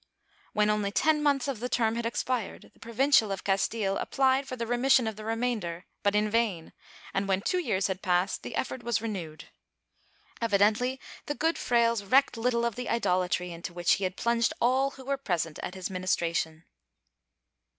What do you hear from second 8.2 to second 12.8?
the effort was renewed.^ Evidently the good frailes recked little of